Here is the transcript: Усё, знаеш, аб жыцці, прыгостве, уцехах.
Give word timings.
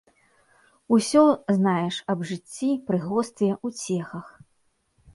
Усё, 0.97 1.25
знаеш, 1.59 1.95
аб 2.15 2.19
жыцці, 2.31 2.71
прыгостве, 2.91 3.49
уцехах. 3.71 4.37